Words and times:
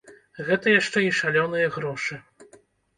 Гэта 0.47 0.73
яшчэ 0.79 1.05
і 1.09 1.13
шалёныя 1.21 1.67
грошы. 1.79 2.23